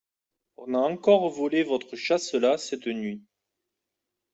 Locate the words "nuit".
2.87-3.21